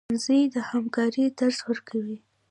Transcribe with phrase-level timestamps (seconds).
[0.07, 2.17] ښوونځی د همکارۍ درس ورکوي